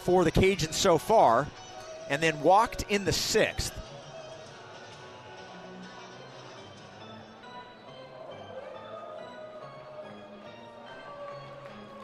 [0.00, 1.46] for the Cajuns so far,
[2.08, 3.74] and then walked in the sixth.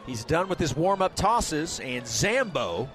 [0.06, 2.88] He's done with his warm up tosses, and Zambo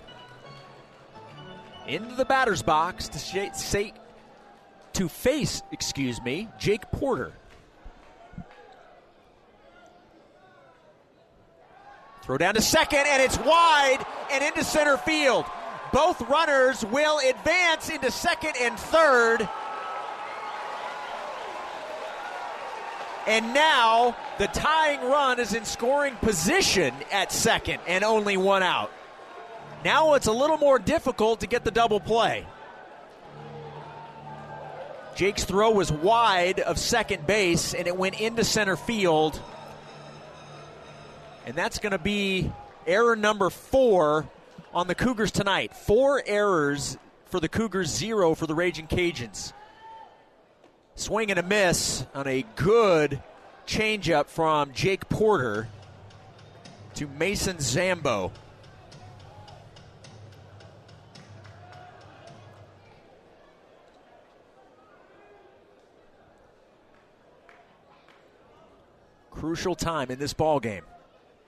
[1.87, 3.93] into the batter's box to say,
[4.93, 7.31] to face, excuse me, Jake Porter.
[12.23, 15.45] Throw down to second, and it's wide and into center field.
[15.93, 19.47] Both runners will advance into second and third.
[23.27, 28.89] And now the tying run is in scoring position at second and only one out.
[29.83, 32.47] Now it's a little more difficult to get the double play.
[35.15, 39.41] Jake's throw was wide of second base and it went into center field.
[41.45, 42.51] And that's going to be
[42.85, 44.25] error number four
[44.73, 45.75] on the Cougars tonight.
[45.75, 49.51] Four errors for the Cougars, zero for the Raging Cajuns.
[50.97, 53.21] Swing and a miss on a good
[53.67, 55.69] changeup from Jake Porter
[56.95, 58.31] to Mason Zambo.
[69.29, 70.83] Crucial time in this ball game.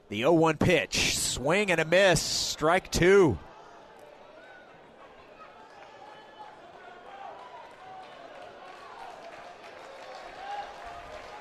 [0.09, 3.39] The 0-1 pitch, swing and a miss, strike two.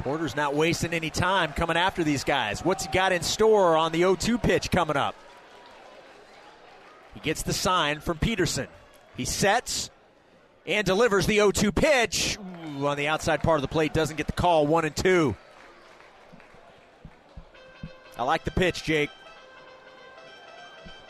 [0.08, 2.64] Porter's not wasting any time coming after these guys.
[2.64, 5.14] What's he got in store on the 0 2 pitch coming up?
[7.12, 8.68] He gets the sign from Peterson.
[9.18, 9.90] He sets
[10.64, 13.92] and delivers the 0 2 pitch Ooh, on the outside part of the plate.
[13.92, 14.66] Doesn't get the call.
[14.66, 15.36] One and two.
[18.16, 19.10] I like the pitch, Jake.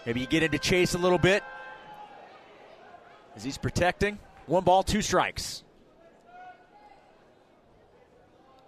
[0.07, 1.45] Maybe you get into chase a little bit
[3.37, 4.19] as he's protecting.
[4.47, 5.63] One ball, two strikes.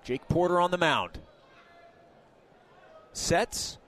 [0.05, 1.19] Jake Porter on the mound.
[3.13, 3.79] Sets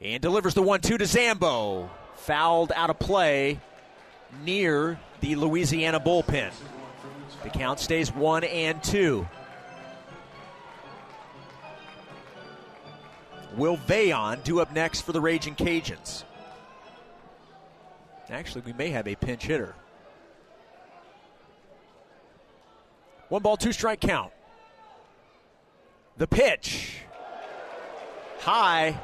[0.00, 1.88] and delivers the 1 2 to Zambo.
[2.16, 3.58] Fouled out of play
[4.44, 6.52] near the Louisiana bullpen.
[7.42, 9.26] The count stays 1 and 2.
[13.56, 16.24] Will Veillon do up next for the Raging Cajuns?
[18.28, 19.74] Actually, we may have a pinch hitter.
[23.28, 24.32] One ball, two strike count.
[26.20, 26.98] The pitch.
[28.40, 29.00] High.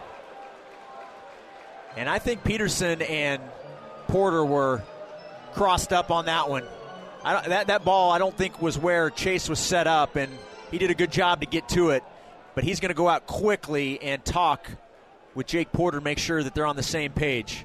[1.97, 3.41] And I think Peterson and
[4.07, 4.83] Porter were
[5.55, 6.65] crossed up on that one.
[7.25, 10.31] that, that ball, I don't think, was where Chase was set up, and
[10.71, 12.05] he did a good job to get to it.
[12.55, 14.71] But he's going to go out quickly and talk
[15.35, 17.65] with Jake Porter, make sure that they're on the same page.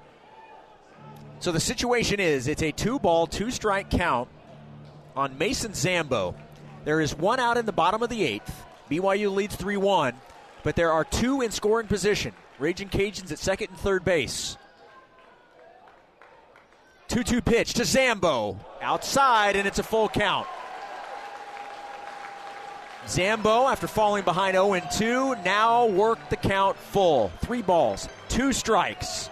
[1.41, 4.30] So the situation is it's a two ball, two strike count
[5.14, 6.36] on Mason Zambo.
[6.86, 8.64] There is one out in the bottom of the eighth.
[8.92, 10.14] BYU leads 3 1,
[10.64, 12.34] but there are two in scoring position.
[12.60, 14.58] Raging Cajuns at second and third base.
[17.08, 18.58] 2 2 pitch to Zambo.
[18.82, 20.46] Outside, and it's a full count.
[23.08, 27.32] Zambo, after falling behind 0 2, now worked the count full.
[27.42, 29.28] Three balls, two strikes.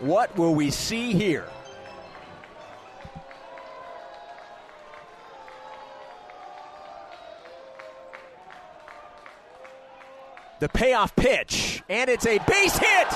[0.00, 1.46] What will we see here?
[10.60, 13.08] The payoff pitch, and it's a base hit.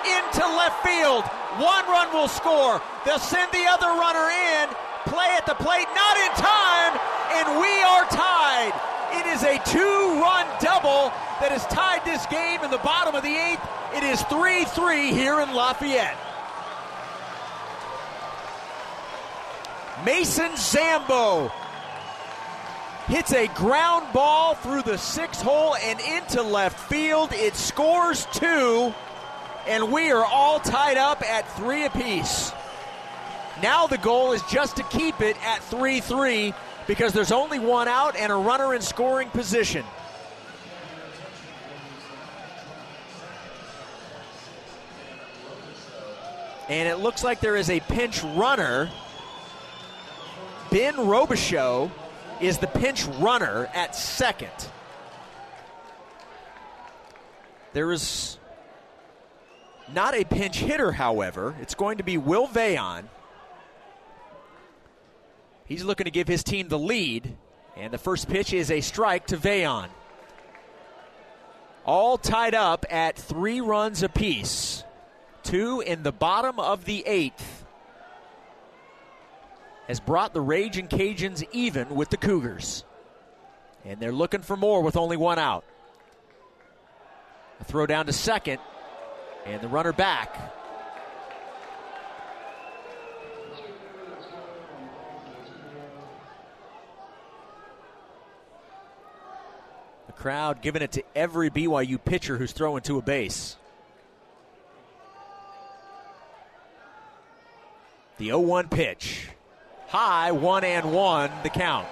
[0.00, 1.24] into left field.
[1.60, 2.80] One run will score.
[3.04, 4.68] They'll send the other runner in.
[5.04, 6.92] Play at the plate, not in time,
[7.36, 8.72] and we are tied.
[9.12, 13.22] It is a two run double that has tied this game in the bottom of
[13.22, 13.60] the eighth.
[13.94, 16.16] It is 3 3 here in Lafayette.
[20.04, 21.52] Mason Zambo
[23.10, 27.30] hits a ground ball through the six hole and into left field.
[27.32, 28.94] It scores two,
[29.66, 32.52] and we are all tied up at three apiece.
[33.60, 36.54] Now the goal is just to keep it at 3 3
[36.86, 39.84] because there's only one out and a runner in scoring position.
[46.68, 48.88] And it looks like there is a pinch runner.
[50.70, 51.90] Ben Robichaux
[52.40, 54.50] is the pinch runner at second.
[57.72, 58.38] There is
[59.92, 61.54] not a pinch hitter, however.
[61.60, 63.04] It's going to be Will Veillon.
[65.66, 67.36] He's looking to give his team the lead,
[67.76, 69.88] and the first pitch is a strike to Veillon.
[71.84, 74.84] All tied up at three runs apiece.
[75.42, 77.59] Two in the bottom of the eighth
[79.90, 82.84] has brought the Raging Cajuns even with the Cougars.
[83.84, 85.64] And they're looking for more with only one out.
[87.58, 88.60] A throw down to second,
[89.44, 90.32] and the runner back.
[100.06, 103.56] The crowd giving it to every BYU pitcher who's throwing to a base.
[108.18, 109.30] The 0 1 pitch.
[109.90, 111.88] High, one and one, the count.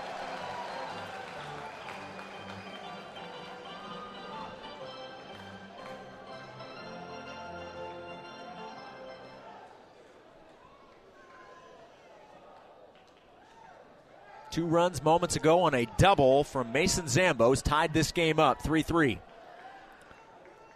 [14.53, 18.83] Two runs moments ago on a double from Mason Zambos tied this game up 3
[18.83, 19.19] 3.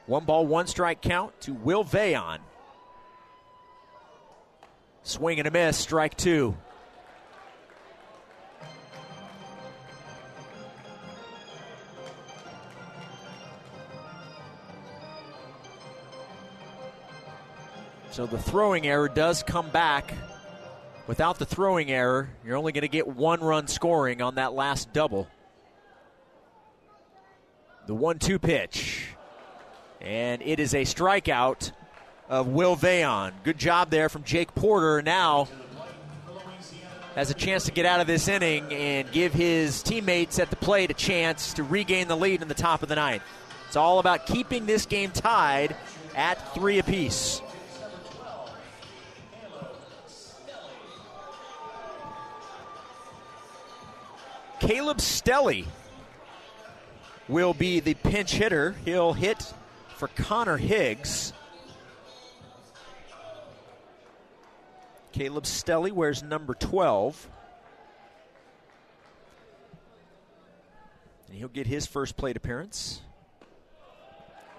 [0.06, 2.38] One ball, one strike count to Will Veillon.
[5.04, 6.56] Swing and a miss, strike two.
[18.12, 20.12] So the throwing error does come back.
[21.06, 24.92] Without the throwing error, you're only going to get one run scoring on that last
[24.92, 25.28] double.
[27.86, 29.06] The 1 2 pitch.
[30.02, 31.72] And it is a strikeout
[32.28, 33.32] of Will Veillon.
[33.44, 35.00] Good job there from Jake Porter.
[35.00, 35.48] Now
[37.14, 40.56] has a chance to get out of this inning and give his teammates at the
[40.56, 43.22] plate a chance to regain the lead in the top of the ninth.
[43.68, 45.74] It's all about keeping this game tied
[46.14, 47.40] at three apiece.
[54.62, 55.66] Caleb Stelly
[57.26, 58.76] will be the pinch hitter.
[58.84, 59.52] He'll hit
[59.96, 61.32] for Connor Higgs.
[65.10, 67.28] Caleb Stelly wears number 12.
[71.26, 73.02] And he'll get his first plate appearance.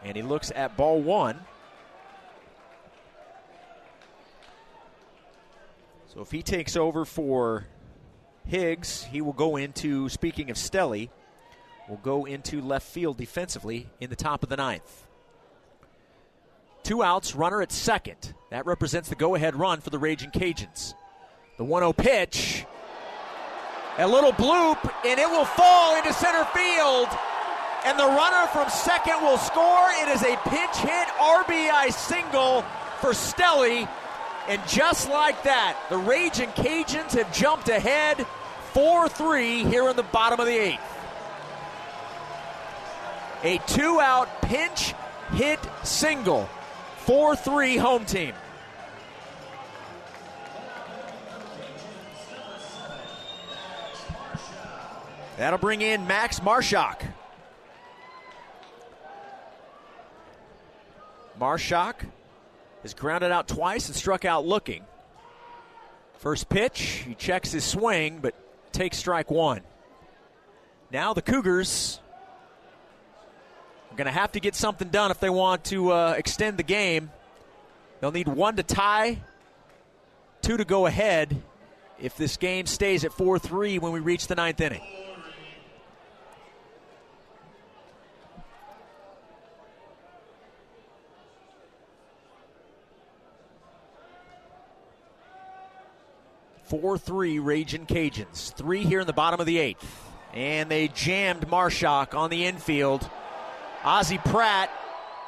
[0.03, 1.39] And he looks at ball one.
[6.13, 7.67] So if he takes over for
[8.45, 11.09] Higgs, he will go into, speaking of Stelly,
[11.87, 15.05] will go into left field defensively in the top of the ninth.
[16.83, 18.33] Two outs, runner at second.
[18.51, 20.93] That represents the go ahead run for the Raging Cajuns.
[21.57, 22.65] The 1 0 pitch.
[23.99, 27.07] A little bloop, and it will fall into center field.
[27.85, 29.89] And the runner from second will score.
[30.01, 32.63] It is a pinch hit RBI single
[32.99, 33.87] for Stelly.
[34.47, 38.25] And just like that, the Raging Cajuns have jumped ahead
[38.73, 40.81] 4 3 here in the bottom of the eighth.
[43.43, 44.93] A two out pinch
[45.33, 46.49] hit single
[47.05, 48.33] 4 3 home team.
[55.37, 57.01] That'll bring in Max Marshak.
[61.39, 61.95] Marshak
[62.84, 64.84] has grounded out twice and struck out looking.
[66.19, 68.36] First pitch, he checks his swing, but
[68.71, 69.61] takes strike one.
[70.91, 71.99] Now the Cougars
[73.91, 76.63] are going to have to get something done if they want to uh, extend the
[76.63, 77.11] game.
[77.99, 79.21] They'll need one to tie,
[80.41, 81.41] two to go ahead
[81.99, 84.81] if this game stays at 4 3 when we reach the ninth inning.
[96.82, 98.51] 4 3 Raging Cajuns.
[98.55, 100.09] Three here in the bottom of the eighth.
[100.34, 103.07] And they jammed Marshak on the infield.
[103.84, 104.71] Ozzie Pratt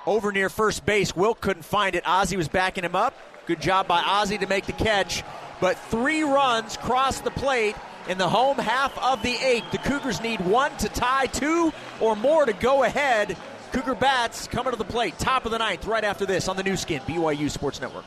[0.08, 1.16] over near first base.
[1.16, 2.02] Wilk couldn't find it.
[2.08, 3.14] Ozzie was backing him up.
[3.46, 5.24] Good job by Ozzie to make the catch.
[5.62, 7.76] But three runs cross the plate
[8.10, 9.70] in the home half of the eighth.
[9.70, 13.38] The Cougars need one to tie, two or more to go ahead.
[13.72, 16.64] Cougar Bats coming to the plate, top of the ninth, right after this on the
[16.64, 18.06] Nu Skin, BYU Sports Network.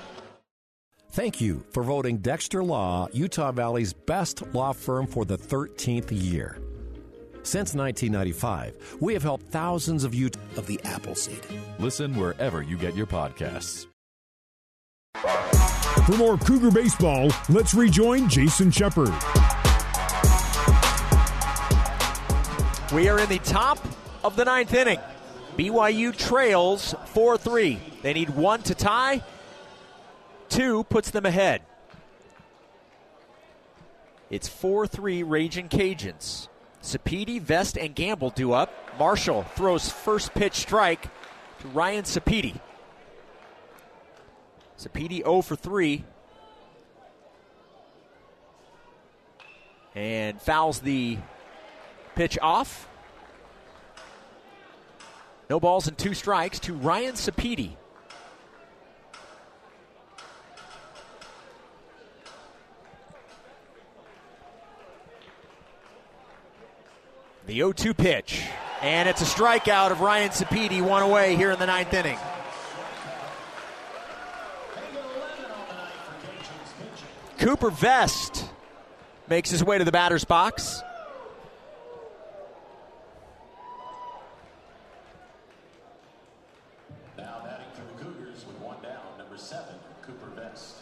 [1.18, 6.60] Thank you for voting Dexter Law Utah Valley's best law firm for the 13th year.
[7.42, 11.44] Since 1995, we have helped thousands of you of the Appleseed.
[11.80, 13.88] Listen wherever you get your podcasts.
[16.06, 19.12] For more Cougar baseball, let's rejoin Jason Shepard.
[22.92, 23.84] We are in the top
[24.22, 25.00] of the ninth inning.
[25.56, 27.80] BYU trails 4 3.
[28.02, 29.24] They need one to tie,
[30.49, 31.62] two puts them ahead.
[34.30, 36.49] It's 4 3 Raging Cajuns.
[36.82, 38.72] Sapedi, Vest, and Gamble do up.
[38.99, 41.09] Marshall throws first pitch strike
[41.61, 42.59] to Ryan Sapedi.
[44.78, 46.05] Sapedi 0 for 3.
[49.94, 51.18] And fouls the
[52.14, 52.88] pitch off.
[55.51, 57.72] No balls and two strikes to Ryan Sapedi.
[67.49, 68.42] The 0 2 pitch.
[68.82, 72.18] And it's a strikeout of Ryan Sapedi, one away here in the ninth inning.
[77.38, 78.44] Cooper Vest
[79.30, 80.82] makes his way to the batter's box.
[87.16, 90.74] Now batting for the Cougars with one down, number seven, Cooper Vest.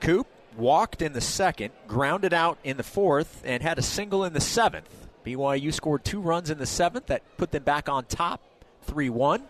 [0.00, 4.32] Coop walked in the second, grounded out in the fourth, and had a single in
[4.32, 5.07] the seventh.
[5.28, 8.40] BYU scored two runs in the seventh that put them back on top,
[8.82, 9.42] 3 1.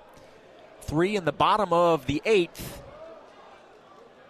[0.81, 2.83] Three in the bottom of the eighth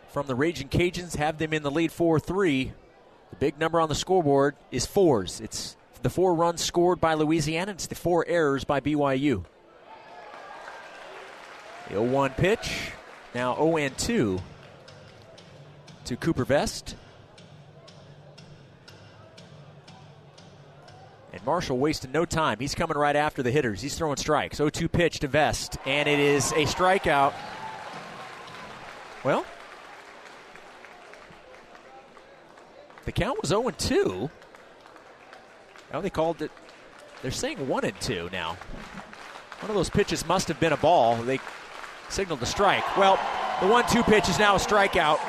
[0.09, 2.73] from the Raging Cajuns have them in the lead 4 3.
[3.31, 5.41] The big number on the scoreboard is fours.
[5.41, 9.45] It's the four runs scored by Louisiana, it's the four errors by BYU.
[11.89, 12.91] The 0 1 pitch,
[13.35, 14.41] now 0 2
[16.05, 16.95] to Cooper Vest.
[21.39, 22.59] And Marshall wasted no time.
[22.59, 23.81] He's coming right after the hitters.
[23.81, 24.57] He's throwing strikes.
[24.57, 27.33] 0 2 pitch to Vest, and it is a strikeout.
[29.23, 29.47] Well,
[33.05, 34.29] the count was 0 2.
[35.93, 36.51] Now they called it,
[37.23, 38.57] they're saying 1 and 2 now.
[39.61, 41.17] One of those pitches must have been a ball.
[41.17, 41.39] They
[42.09, 42.97] signaled a strike.
[42.97, 43.17] Well,
[43.61, 45.21] the 1 2 pitch is now a strikeout.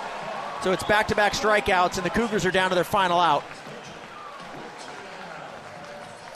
[0.63, 3.43] So it's back to back strikeouts, and the Cougars are down to their final out.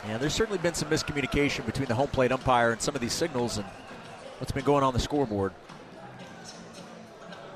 [0.06, 3.14] And there's certainly been some miscommunication between the home plate umpire and some of these
[3.14, 3.66] signals and
[4.40, 5.54] what's been going on the scoreboard.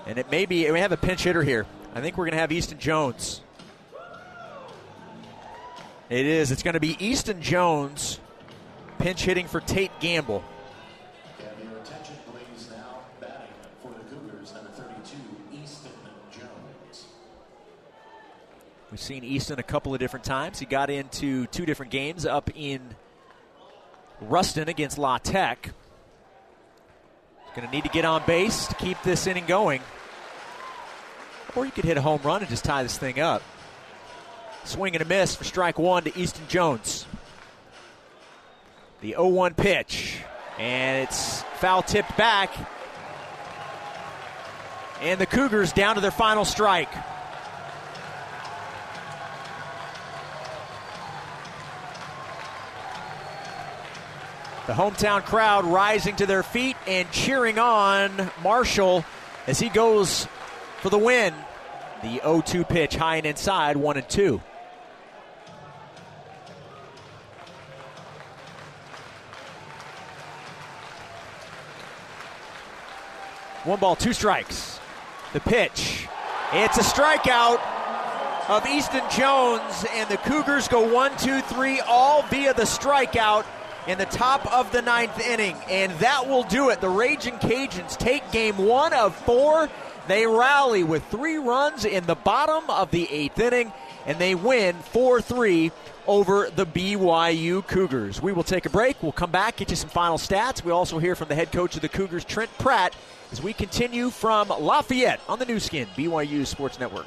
[0.05, 1.65] And it may be, we have a pinch hitter here.
[1.93, 3.41] I think we're going to have Easton Jones.
[6.09, 6.51] It is.
[6.51, 8.19] It's going to be Easton Jones
[8.97, 10.43] pinch hitting for Tate Gamble.
[14.09, 15.17] Cougars, 32,
[18.89, 20.59] We've seen Easton a couple of different times.
[20.59, 22.81] He got into two different games up in
[24.21, 25.71] Ruston against La Tech.
[27.53, 29.81] Going to need to get on base to keep this inning going.
[31.55, 33.41] Or you could hit a home run and just tie this thing up.
[34.63, 37.07] Swing and a miss for strike one to Easton Jones.
[39.01, 40.21] The 0 1 pitch.
[40.59, 42.51] And it's foul tipped back.
[45.01, 46.89] And the Cougars down to their final strike.
[54.67, 59.05] The hometown crowd rising to their feet and cheering on Marshall
[59.47, 60.27] as he goes
[60.81, 61.33] for the win.
[62.03, 64.41] The 0 2 pitch high and inside, 1 and 2.
[73.63, 74.81] One ball, two strikes.
[75.31, 76.07] The pitch.
[76.51, 77.61] It's a strikeout
[78.49, 83.45] of Easton Jones, and the Cougars go one, two, three, all via the strikeout
[83.87, 85.55] in the top of the ninth inning.
[85.69, 86.81] And that will do it.
[86.81, 89.69] The Raging Cajuns take game one of four.
[90.07, 93.73] They rally with three runs in the bottom of the eighth inning,
[94.05, 95.71] and they win 4 3
[96.07, 98.21] over the BYU Cougars.
[98.21, 99.03] We will take a break.
[99.03, 100.63] We'll come back, get you some final stats.
[100.63, 102.95] We also hear from the head coach of the Cougars, Trent Pratt,
[103.33, 107.05] as we continue from Lafayette on the Nu Skin, BYU Sports Network.